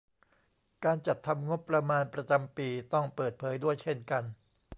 [0.83, 4.23] การจัดทำงบประมาณประจำปีต้องเปิดเผยด้วยเช่นกัน